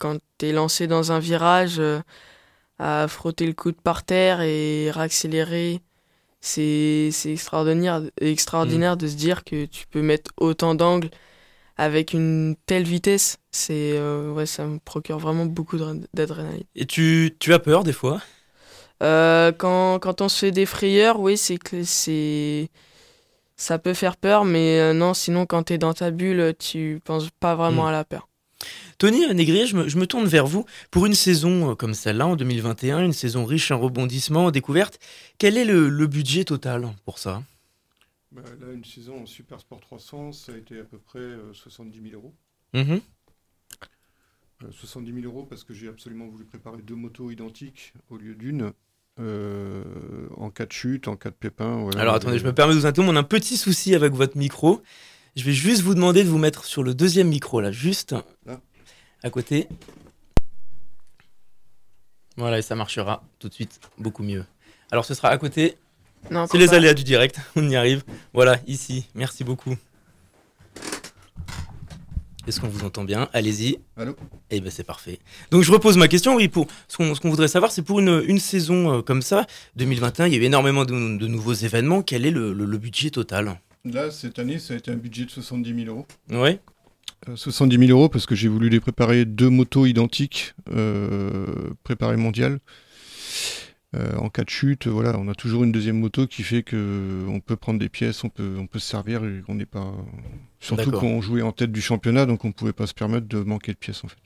quand 0.00 0.18
tu 0.38 0.46
es 0.46 0.52
lancé 0.52 0.88
dans 0.88 1.12
un 1.12 1.20
virage, 1.20 1.78
euh, 1.78 2.00
à 2.80 3.06
frotter 3.06 3.46
le 3.46 3.52
coude 3.52 3.80
par 3.80 4.02
terre 4.02 4.40
et 4.40 4.90
réaccélérer, 4.90 5.82
c'est 6.40 7.10
extraordinaire, 7.26 8.02
extraordinaire 8.20 8.96
de 8.96 9.06
se 9.06 9.14
dire 9.14 9.44
que 9.44 9.66
tu 9.66 9.86
peux 9.86 10.00
mettre 10.00 10.32
autant 10.38 10.74
d'angles 10.74 11.10
avec 11.76 12.14
une 12.14 12.56
telle 12.66 12.84
vitesse. 12.84 13.36
C'est 13.52 13.92
euh, 13.94 14.32
ouais, 14.32 14.46
ça 14.46 14.64
me 14.64 14.78
procure 14.78 15.18
vraiment 15.18 15.44
beaucoup 15.44 15.76
d'adrénaline. 16.14 16.64
Et 16.74 16.86
tu, 16.86 17.36
tu, 17.38 17.52
as 17.52 17.58
peur 17.58 17.84
des 17.84 17.92
fois? 17.92 18.22
Euh, 19.02 19.52
quand, 19.52 19.98
quand, 19.98 20.22
on 20.22 20.30
se 20.30 20.38
fait 20.38 20.50
des 20.50 20.66
frayeurs, 20.66 21.20
oui, 21.20 21.36
c'est 21.36 21.58
que 21.58 21.84
c'est 21.84 22.70
ça 23.56 23.78
peut 23.78 23.92
faire 23.92 24.16
peur, 24.16 24.46
mais 24.46 24.94
non, 24.94 25.12
sinon 25.12 25.44
quand 25.44 25.64
tu 25.64 25.74
es 25.74 25.78
dans 25.78 25.92
ta 25.92 26.10
bulle, 26.10 26.54
tu 26.58 27.02
penses 27.04 27.28
pas 27.40 27.54
vraiment 27.54 27.84
hmm. 27.84 27.88
à 27.88 27.92
la 27.92 28.04
peur. 28.04 28.29
Tony 29.00 29.26
Négrier, 29.32 29.64
je 29.66 29.76
me, 29.76 30.06
tourne 30.06 30.26
vers 30.26 30.46
vous. 30.46 30.66
Pour 30.90 31.06
une 31.06 31.14
saison 31.14 31.70
euh, 31.70 31.74
comme 31.74 31.94
celle-là, 31.94 32.26
en 32.26 32.36
2021, 32.36 33.02
une 33.02 33.14
saison 33.14 33.46
riche 33.46 33.70
en 33.70 33.80
rebondissements, 33.80 34.44
en 34.44 34.50
découvertes, 34.50 34.98
quel 35.38 35.56
est 35.56 35.64
le, 35.64 36.06
budget 36.06 36.44
total 36.44 36.86
pour 37.06 37.18
ça? 37.18 37.42
Bah, 38.30 38.42
Là, 38.60 38.74
une 38.74 38.84
saison 38.84 39.22
en 39.22 39.26
Super 39.26 39.58
Sport 39.58 39.80
300, 39.80 40.32
ça 40.32 40.52
a 40.52 40.56
été 40.58 40.78
à 40.78 40.84
peu 40.84 40.98
près 40.98 41.26
70 41.54 41.98
euh, 41.98 42.10
000 42.10 42.14
euros. 42.14 42.34
70 44.70 45.12
mmh 45.12 45.14
000 45.14 45.26
euh, 45.26 45.34
euros 45.34 45.46
parce 45.46 45.64
que 45.64 45.72
j'ai 45.72 45.88
absolument 45.88 46.28
voulu 46.28 46.44
préparer 46.44 46.82
deux 46.82 46.94
motos 46.94 47.30
identiques 47.30 47.94
au 48.10 48.18
lieu 48.18 48.34
d'une. 48.34 48.70
en 49.16 50.50
cas 50.50 50.66
de 50.66 50.72
chute, 50.72 51.08
en 51.08 51.16
cas 51.16 51.30
de 51.30 51.36
pépin. 51.36 51.88
Alors 51.96 52.16
attendez, 52.16 52.38
je 52.38 52.44
me 52.44 52.52
permets 52.52 52.74
de 52.74 52.80
vous 52.80 52.86
interrompre. 52.86 53.14
On 53.14 53.16
a 53.16 53.20
un 53.20 53.22
petit 53.22 53.56
souci 53.56 53.94
avec 53.94 54.12
votre 54.12 54.36
micro. 54.36 54.82
Je 55.36 55.44
vais 55.44 55.54
juste 55.54 55.80
vous 55.80 55.94
demander 55.94 56.22
de 56.22 56.28
vous 56.28 56.36
mettre 56.36 56.66
sur 56.66 56.82
le 56.82 56.92
deuxième 56.92 57.28
micro, 57.28 57.62
là, 57.62 57.72
juste 57.72 58.14
à 59.22 59.30
côté. 59.30 59.68
Voilà, 62.36 62.58
et 62.58 62.62
ça 62.62 62.74
marchera 62.74 63.22
tout 63.38 63.48
de 63.48 63.54
suite 63.54 63.80
beaucoup 63.98 64.22
mieux. 64.22 64.44
Alors, 64.90 65.04
ce 65.04 65.14
sera 65.14 65.28
à 65.28 65.38
côté. 65.38 65.76
C'est 66.50 66.58
les 66.58 66.74
aléas 66.74 66.94
du 66.94 67.04
direct, 67.04 67.38
on 67.56 67.68
y 67.68 67.76
arrive. 67.76 68.02
Voilà, 68.32 68.58
ici, 68.66 69.06
merci 69.14 69.44
beaucoup. 69.44 69.76
Est-ce 72.46 72.60
qu'on 72.60 72.68
vous 72.68 72.84
entend 72.84 73.04
bien? 73.04 73.28
Allez-y. 73.32 73.78
Allô? 73.96 74.16
Eh 74.50 74.60
bien, 74.60 74.70
c'est 74.70 74.84
parfait. 74.84 75.18
Donc, 75.50 75.62
je 75.62 75.70
repose 75.70 75.96
ma 75.96 76.08
question. 76.08 76.34
Oui, 76.34 76.48
pour 76.48 76.66
ce 76.88 76.96
qu'on 76.96 77.30
voudrait 77.30 77.48
savoir, 77.48 77.70
c'est 77.70 77.82
pour 77.82 78.00
une, 78.00 78.38
saison 78.38 78.98
euh, 78.98 79.02
comme 79.02 79.22
ça, 79.22 79.46
2021, 79.76 80.26
il 80.26 80.32
y 80.32 80.36
a 80.36 80.38
eu 80.40 80.44
énormément 80.44 80.84
de, 80.84 80.94
nouveaux 80.94 81.52
événements. 81.52 82.02
Quel 82.02 82.26
est 82.26 82.30
le 82.30 82.78
budget 82.78 83.10
total? 83.10 83.60
Là, 83.84 84.10
cette 84.10 84.38
année, 84.38 84.58
ça 84.58 84.74
a 84.74 84.76
été 84.76 84.90
un 84.90 84.96
budget 84.96 85.24
de 85.24 85.30
70 85.30 85.84
000 85.84 85.88
euros. 85.88 86.06
Oui. 86.28 86.58
70 87.34 87.78
000 87.86 87.90
euros 87.90 88.08
parce 88.08 88.26
que 88.26 88.34
j'ai 88.34 88.48
voulu 88.48 88.68
les 88.68 88.80
préparer 88.80 89.24
deux 89.24 89.50
motos 89.50 89.86
identiques, 89.86 90.54
euh, 90.72 91.46
préparées 91.82 92.16
mondiales. 92.16 92.60
Euh, 93.96 94.16
en 94.18 94.28
cas 94.28 94.44
de 94.44 94.50
chute, 94.50 94.86
voilà, 94.86 95.18
on 95.18 95.26
a 95.28 95.34
toujours 95.34 95.64
une 95.64 95.72
deuxième 95.72 95.98
moto 95.98 96.28
qui 96.28 96.44
fait 96.44 96.62
que 96.62 97.24
on 97.28 97.40
peut 97.40 97.56
prendre 97.56 97.80
des 97.80 97.88
pièces, 97.88 98.22
on 98.22 98.28
peut, 98.28 98.56
on 98.58 98.68
peut 98.68 98.78
se 98.78 98.88
servir 98.88 99.24
et 99.24 99.42
on 99.48 99.56
n'est 99.56 99.66
pas. 99.66 99.92
Surtout 100.60 100.92
qu'on 100.92 101.20
jouait 101.20 101.42
en 101.42 101.50
tête 101.50 101.72
du 101.72 101.80
championnat, 101.80 102.24
donc 102.26 102.44
on 102.44 102.48
ne 102.48 102.52
pouvait 102.52 102.72
pas 102.72 102.86
se 102.86 102.94
permettre 102.94 103.26
de 103.26 103.40
manquer 103.40 103.72
de 103.72 103.78
pièces 103.78 104.04
en 104.04 104.08
fait. 104.08 104.16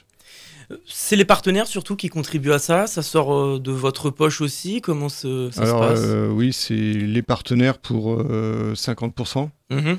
C'est 0.86 1.16
les 1.16 1.24
partenaires 1.24 1.66
surtout 1.66 1.96
qui 1.96 2.08
contribuent 2.08 2.52
à 2.52 2.58
ça? 2.58 2.86
Ça 2.86 3.02
sort 3.02 3.34
euh, 3.34 3.58
de 3.58 3.72
votre 3.72 4.10
poche 4.10 4.40
aussi? 4.40 4.80
Comment 4.80 5.08
ça 5.08 5.22
se 5.22 5.58
passe? 5.58 6.00
euh, 6.02 6.28
Oui, 6.28 6.52
c'est 6.52 6.74
les 6.74 7.22
partenaires 7.22 7.78
pour 7.78 8.22
50% 8.22 9.48
euh, 9.72 9.80
mhm. 9.80 9.98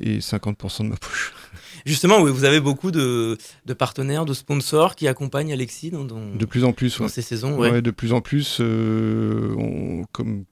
et 0.00 0.18
50% 0.18 0.84
de 0.84 0.88
ma 0.88 0.96
poche. 0.96 1.32
Justement, 1.86 2.24
vous 2.24 2.44
avez 2.44 2.60
beaucoup 2.60 2.90
de, 2.90 3.36
partenaires, 3.78 4.24
de 4.24 4.34
sponsors 4.34 4.94
qui 4.94 5.08
accompagnent 5.08 5.52
Alexis 5.52 5.90
dans, 5.90 6.04
de 6.04 6.44
plus 6.44 6.64
en 6.64 6.72
plus, 6.72 6.98
dans 6.98 7.08
ces 7.08 7.22
saisons. 7.22 7.58
Ouais. 7.58 7.82
de 7.82 7.90
plus 7.90 8.12
en 8.12 8.20
plus, 8.20 8.58
comme 8.58 10.44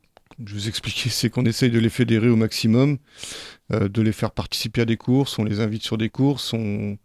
je 0.44 0.54
vous 0.54 0.68
expliquais, 0.68 1.10
c'est 1.10 1.30
qu'on 1.30 1.44
essaye 1.44 1.70
de 1.70 1.78
les 1.78 1.90
fédérer 1.90 2.28
au 2.28 2.36
maximum, 2.36 2.98
de 3.70 4.02
les 4.02 4.12
faire 4.12 4.30
participer 4.30 4.82
à 4.82 4.84
des 4.84 4.96
courses, 4.96 5.38
on 5.38 5.44
les 5.44 5.60
invite 5.60 5.82
sur 5.82 5.98
des 5.98 6.08
courses, 6.08 6.52
on, 6.52 6.98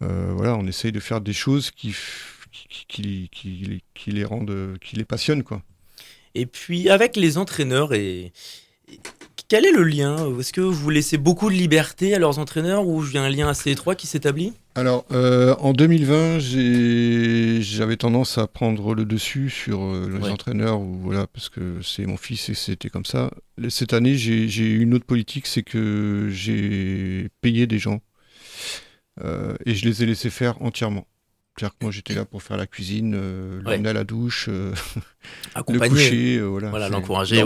voilà, 0.00 0.56
on 0.56 0.66
essaye 0.66 0.92
de 0.92 1.00
faire 1.00 1.20
des 1.20 1.32
choses 1.32 1.70
qui, 1.70 1.94
qui, 2.88 3.28
qui, 3.30 3.82
qui, 3.94 4.10
les 4.10 4.24
rendent, 4.24 4.76
qui 4.80 4.96
les 4.96 5.04
passionnent, 5.04 5.42
quoi. 5.42 5.62
Et 6.34 6.46
puis 6.46 6.88
avec 6.88 7.16
les 7.16 7.38
entraîneurs 7.38 7.92
et, 7.92 8.32
quel 9.50 9.66
est 9.66 9.72
le 9.72 9.82
lien? 9.82 10.16
Est-ce 10.38 10.52
que 10.52 10.60
vous 10.60 10.90
laissez 10.90 11.18
beaucoup 11.18 11.50
de 11.50 11.54
liberté 11.56 12.14
à 12.14 12.20
leurs 12.20 12.38
entraîneurs 12.38 12.86
ou 12.86 13.04
il 13.04 13.14
y 13.14 13.18
a 13.18 13.22
un 13.22 13.28
lien 13.28 13.48
assez 13.48 13.72
étroit 13.72 13.96
qui 13.96 14.06
s'établit? 14.06 14.52
Alors, 14.76 15.04
euh, 15.10 15.56
en 15.58 15.72
2020, 15.72 16.38
j'avais 17.60 17.96
tendance 17.96 18.38
à 18.38 18.46
prendre 18.46 18.94
le 18.94 19.04
dessus 19.04 19.50
sur 19.50 19.82
euh, 19.82 20.08
les 20.22 20.28
entraîneurs, 20.28 20.80
ou, 20.80 20.94
voilà, 21.02 21.26
parce 21.26 21.48
que 21.48 21.82
c'est 21.82 22.06
mon 22.06 22.16
fils 22.16 22.48
et 22.48 22.54
c'était 22.54 22.90
comme 22.90 23.04
ça. 23.04 23.32
Cette 23.68 23.92
année, 23.92 24.14
j'ai 24.14 24.46
eu 24.46 24.82
une 24.82 24.94
autre 24.94 25.04
politique, 25.04 25.48
c'est 25.48 25.64
que 25.64 26.28
j'ai 26.30 27.28
payé 27.40 27.66
des 27.66 27.80
gens 27.80 28.00
euh, 29.24 29.56
et 29.66 29.74
je 29.74 29.84
les 29.84 30.04
ai 30.04 30.06
laissés 30.06 30.30
faire 30.30 30.62
entièrement. 30.62 31.08
C'est-à-dire 31.60 31.76
que 31.78 31.84
moi 31.84 31.92
j'étais 31.92 32.14
là 32.14 32.24
pour 32.24 32.42
faire 32.42 32.56
la 32.56 32.66
cuisine, 32.66 33.12
euh, 33.14 33.60
l'emmener 33.62 33.90
à 33.90 33.92
la 33.92 34.04
douche, 34.04 34.46
euh, 34.48 34.72
le 35.68 35.78
coucher, 35.90 36.38
euh, 36.38 36.46
voilà, 36.46 36.88
l'encourager, 36.88 37.42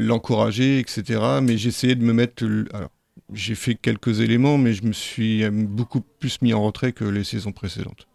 l'encourager, 0.00 0.78
etc. 0.78 1.20
Mais 1.42 1.58
j'essayais 1.58 1.94
de 1.94 2.02
me 2.02 2.14
mettre. 2.14 2.42
Alors, 2.72 2.88
j'ai 3.34 3.54
fait 3.54 3.74
quelques 3.74 4.20
éléments, 4.20 4.56
mais 4.56 4.72
je 4.72 4.84
me 4.84 4.94
suis 4.94 5.48
beaucoup 5.50 6.00
plus 6.00 6.40
mis 6.40 6.54
en 6.54 6.62
retrait 6.62 6.92
que 6.92 7.04
les 7.04 7.22
saisons 7.22 7.52
précédentes. 7.52 8.08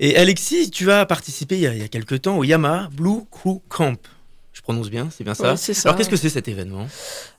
Et 0.00 0.18
Alexis, 0.18 0.70
tu 0.70 0.90
as 0.90 1.06
participé 1.06 1.54
il 1.54 1.62
y 1.62 1.66
a, 1.66 1.74
il 1.74 1.88
quelques 1.88 2.20
temps 2.20 2.36
au 2.36 2.44
Yamaha 2.44 2.90
Blue 2.92 3.22
Crew 3.30 3.62
Camp. 3.70 3.96
Je 4.52 4.60
prononce 4.60 4.90
bien, 4.90 5.08
c'est 5.10 5.24
bien 5.24 5.32
ça, 5.32 5.56
ça 5.56 5.72
Alors 5.88 5.96
qu'est-ce 5.96 6.10
que 6.10 6.16
c'est 6.16 6.28
cet 6.28 6.46
événement? 6.48 6.86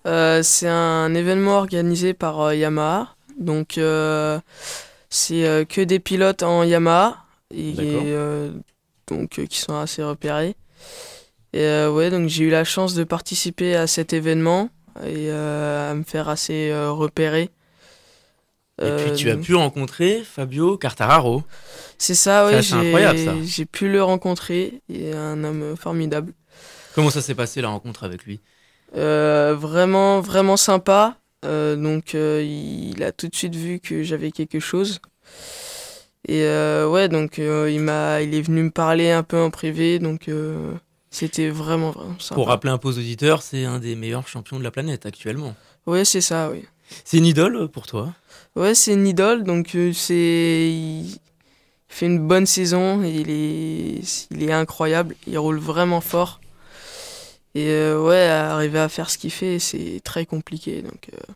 C'est 0.04 0.68
un 0.68 1.14
événement 1.14 1.58
organisé 1.60 2.16
par 2.16 2.56
Yamaha. 2.56 3.16
Donc 3.40 3.78
c'est 5.10 5.46
euh, 5.46 5.66
que 5.66 5.82
des 5.82 6.00
pilotes 6.00 6.44
en 6.44 6.64
Yamaha 6.64 7.18
et 7.54 7.76
euh, 7.80 8.52
donc 9.08 9.40
euh, 9.40 9.46
qui 9.46 9.60
sont 9.60 9.76
assez 9.76 10.04
repérés. 10.04 10.56
Et 11.54 11.86
ouais, 11.88 12.12
donc 12.12 12.28
j'ai 12.28 12.44
eu 12.44 12.50
la 12.50 12.64
chance 12.64 12.94
de 12.94 13.04
participer 13.04 13.76
à 13.76 13.88
cet 13.88 14.14
événement 14.14 14.70
et 15.06 15.32
à 15.32 15.94
me 15.96 16.04
faire 16.04 16.30
assez 16.30 16.72
repérer. 16.90 17.50
Et 18.80 18.92
puis 18.98 19.14
tu 19.16 19.32
as 19.32 19.38
pu 19.38 19.56
rencontrer 19.56 20.24
Fabio 20.24 20.78
Cartararo. 20.78 21.44
C'est 21.98 22.14
ça, 22.14 22.46
oui. 22.46 22.64
C'est 22.64 22.76
incroyable 22.76 23.18
ça. 23.18 23.34
J'ai 23.44 23.66
pu 23.66 23.90
le 23.90 24.04
rencontrer. 24.04 24.82
Il 24.88 25.02
est 25.02 25.16
un 25.16 25.44
homme 25.44 25.76
formidable. 25.78 26.34
Comment 26.94 27.10
ça 27.10 27.22
s'est 27.22 27.34
passé 27.34 27.62
la 27.62 27.70
rencontre 27.70 28.04
avec 28.04 28.26
lui? 28.26 28.40
Vraiment, 28.94 30.20
vraiment 30.20 30.58
sympa. 30.58 31.18
Euh, 31.46 31.76
donc 31.76 32.16
euh, 32.16 32.44
il 32.44 33.04
a 33.04 33.12
tout 33.12 33.28
de 33.28 33.36
suite 33.36 33.56
vu 33.56 33.80
que 33.80 34.04
j'avais 34.04 34.32
quelque 34.32 34.60
chose. 34.60 35.00
Et 36.28 36.44
euh, 36.44 36.90
ouais, 36.90 37.10
donc 37.10 37.38
il 37.38 37.80
m'a, 37.80 38.22
il 38.22 38.34
est 38.34 38.42
venu 38.42 38.64
me 38.64 38.72
parler 38.72 39.12
un 39.12 39.24
peu 39.24 39.40
en 39.40 39.50
privé, 39.50 40.00
donc 40.00 40.30
c'était 41.10 41.50
vraiment 41.50 41.92
vraiment 41.92 42.20
sympa. 42.20 42.36
Pour 42.36 42.48
rappeler 42.48 42.72
un 42.72 42.78
peu 42.78 42.90
aux 42.90 42.98
auditeurs, 42.98 43.42
c'est 43.42 43.66
un 43.66 43.80
des 43.80 43.96
meilleurs 43.96 44.28
champions 44.28 44.60
de 44.60 44.64
la 44.64 44.72
planète 44.72 45.06
actuellement. 45.06 45.56
Ouais, 45.86 46.04
c'est 46.04 46.22
ça, 46.22 46.50
oui. 46.52 46.66
C'est 47.06 47.18
une 47.18 47.26
idole 47.26 47.70
pour 47.70 47.86
toi? 47.86 48.14
Ouais, 48.56 48.76
c'est 48.76 48.94
une 48.94 49.08
idole, 49.08 49.44
donc 49.44 49.78
c'est 49.94 50.70
il 50.70 51.20
fait 51.88 52.08
une 52.08 52.28
bonne 52.28 52.46
saison, 52.46 53.04
il 53.04 53.30
est 53.30 54.28
il 54.32 54.44
est 54.44 54.52
incroyable, 54.52 55.16
il 55.28 55.38
roule 55.38 55.60
vraiment 55.60 56.02
fort. 56.02 56.42
Et 57.56 57.70
euh, 57.70 58.02
ouais, 58.02 58.28
arriver 58.28 58.80
à 58.80 58.90
faire 58.90 59.10
ce 59.10 59.18
qu'il 59.18 59.32
fait, 59.32 59.60
c'est 59.60 60.02
très 60.04 60.26
compliqué. 60.26 60.82
Donc, 60.82 61.10
euh. 61.14 61.34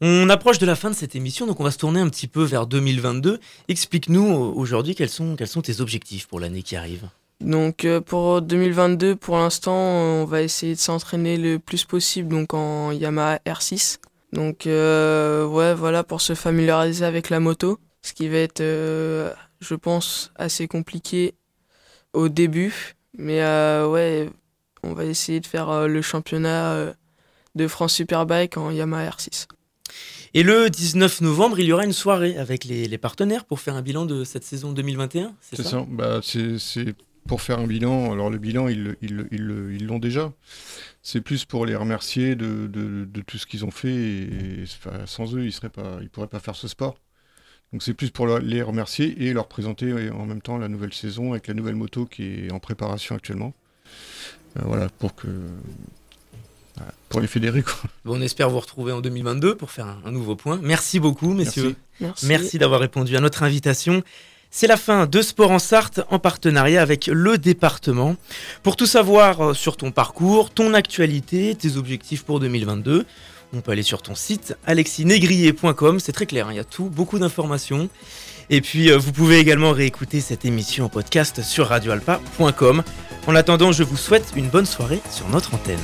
On 0.00 0.28
approche 0.30 0.58
de 0.58 0.66
la 0.66 0.74
fin 0.74 0.90
de 0.90 0.94
cette 0.94 1.14
émission, 1.14 1.46
donc 1.46 1.60
on 1.60 1.64
va 1.64 1.70
se 1.70 1.78
tourner 1.78 2.00
un 2.00 2.08
petit 2.08 2.26
peu 2.26 2.42
vers 2.42 2.66
2022. 2.66 3.40
Explique-nous 3.68 4.26
euh, 4.26 4.52
aujourd'hui 4.54 4.94
quels 4.94 5.08
sont, 5.08 5.36
quels 5.36 5.48
sont 5.48 5.62
tes 5.62 5.80
objectifs 5.80 6.26
pour 6.26 6.40
l'année 6.40 6.62
qui 6.62 6.76
arrive? 6.76 7.08
Donc 7.40 7.86
pour 8.06 8.40
2022, 8.40 9.16
pour 9.16 9.36
l'instant, 9.36 9.74
on 9.74 10.24
va 10.24 10.40
essayer 10.40 10.74
de 10.74 10.80
s'entraîner 10.80 11.36
le 11.36 11.58
plus 11.58 11.84
possible 11.84 12.28
donc 12.28 12.54
en 12.54 12.92
Yamaha 12.92 13.38
R6. 13.44 13.98
Donc 14.32 14.62
ouais, 14.64 15.74
voilà 15.74 16.04
pour 16.04 16.20
se 16.20 16.34
familiariser 16.34 17.04
avec 17.04 17.28
la 17.30 17.40
moto, 17.40 17.78
ce 18.02 18.14
qui 18.14 18.28
va 18.28 18.38
être, 18.38 18.62
je 18.62 19.74
pense, 19.74 20.32
assez 20.36 20.68
compliqué 20.68 21.34
au 22.14 22.28
début. 22.28 22.94
Mais 23.18 23.40
ouais, 23.84 24.30
on 24.84 24.94
va 24.94 25.04
essayer 25.04 25.40
de 25.40 25.46
faire 25.46 25.70
euh, 25.70 25.86
le 25.86 26.02
championnat 26.02 26.72
euh, 26.72 26.92
de 27.54 27.66
France 27.68 27.94
Superbike 27.94 28.56
en 28.56 28.70
Yamaha 28.70 29.10
R6. 29.10 29.46
Et 30.34 30.42
le 30.42 30.68
19 30.68 31.20
novembre, 31.20 31.60
il 31.60 31.66
y 31.66 31.72
aura 31.72 31.84
une 31.84 31.92
soirée 31.92 32.36
avec 32.36 32.64
les, 32.64 32.98
partenaires 32.98 33.44
pour 33.44 33.60
faire 33.60 33.76
un 33.76 33.82
bilan 33.82 34.04
de 34.04 34.24
cette 34.24 34.44
saison 34.44 34.72
2021, 34.72 35.34
c'est 35.40 35.56
ça, 35.56 35.62
ça 35.62 35.86
bah, 35.88 36.20
C'est 36.22 36.94
pour 37.28 37.40
faire 37.40 37.58
un 37.58 37.66
bilan. 37.66 38.12
Alors 38.12 38.30
le 38.30 38.38
bilan, 38.38 38.68
ils 38.68 38.84
l'ont 38.84 38.94
ils, 39.00 39.78
ils, 39.80 40.00
déjà. 40.00 40.32
C'est 41.02 41.20
plus 41.20 41.44
pour 41.44 41.66
les 41.66 41.76
remercier 41.76 42.34
de, 42.34 42.66
de, 42.66 43.20
tout 43.20 43.38
ce 43.38 43.46
qu'ils 43.46 43.64
ont 43.64 43.70
fait. 43.70 43.94
Et, 43.94 44.64
sans 45.06 45.34
eux, 45.36 45.44
ils 45.44 45.54
ne 45.62 46.08
pourraient 46.08 46.26
pas 46.26 46.40
faire 46.40 46.56
ce 46.56 46.66
sport. 46.66 46.96
Donc 47.72 47.82
c'est 47.82 47.94
plus 47.94 48.10
pour 48.10 48.26
les 48.26 48.62
remercier 48.62 49.24
et 49.24 49.32
leur 49.32 49.48
présenter 49.48 50.10
en 50.10 50.26
même 50.26 50.40
temps 50.40 50.58
la 50.58 50.68
nouvelle 50.68 50.94
saison 50.94 51.32
avec 51.32 51.48
la 51.48 51.54
nouvelle 51.54 51.74
moto 51.74 52.06
qui 52.06 52.46
est 52.46 52.52
en 52.52 52.60
préparation 52.60 53.16
actuellement. 53.16 53.52
Euh, 54.56 54.62
voilà, 54.64 54.88
pour 54.98 55.14
que 55.14 55.28
pour 57.08 57.20
les 57.20 57.28
fédérer. 57.28 57.62
on 58.04 58.20
espère 58.20 58.50
vous 58.50 58.58
retrouver 58.58 58.92
en 58.92 59.00
2022 59.00 59.54
pour 59.54 59.70
faire 59.70 59.96
un, 60.04 60.10
nouveau 60.10 60.34
point. 60.34 60.58
Merci 60.62 60.98
beaucoup, 60.98 61.32
messieurs. 61.32 61.76
Merci, 62.24 62.58
d'avoir 62.58 62.80
répondu 62.80 63.16
à 63.16 63.20
notre 63.20 63.44
invitation. 63.44 64.02
C'est 64.50 64.66
la 64.66 64.76
fin 64.76 65.06
de 65.06 65.22
Sport 65.22 65.50
en 65.50 65.58
Sarthe 65.58 66.00
en 66.10 66.18
partenariat 66.18 66.82
avec 66.82 67.06
le 67.06 67.38
département. 67.38 68.16
Pour 68.62 68.76
tout 68.76 68.86
savoir 68.86 69.40
euh, 69.40 69.54
sur 69.54 69.76
ton 69.76 69.90
parcours, 69.90 70.50
ton 70.50 70.74
actualité, 70.74 71.54
tes 71.56 71.76
objectifs 71.76 72.24
pour 72.24 72.38
2022, 72.40 73.04
on 73.52 73.60
peut 73.60 73.72
aller 73.72 73.82
sur 73.82 74.02
ton 74.02 74.14
site 74.14 74.56
alexinégrier.com, 74.66 76.00
c'est 76.00 76.12
très 76.12 76.26
clair, 76.26 76.48
hein, 76.48 76.52
il 76.52 76.56
y 76.56 76.60
a 76.60 76.64
tout, 76.64 76.84
beaucoup 76.84 77.18
d'informations. 77.18 77.88
Et 78.50 78.60
puis 78.60 78.90
euh, 78.90 78.98
vous 78.98 79.12
pouvez 79.12 79.38
également 79.38 79.72
réécouter 79.72 80.20
cette 80.20 80.44
émission 80.44 80.86
en 80.86 80.88
podcast 80.88 81.42
sur 81.42 81.68
radioalpa.com. 81.68 82.82
En 83.26 83.34
attendant, 83.34 83.72
je 83.72 83.82
vous 83.82 83.96
souhaite 83.96 84.32
une 84.36 84.48
bonne 84.48 84.66
soirée 84.66 85.00
sur 85.10 85.28
notre 85.28 85.54
antenne. 85.54 85.78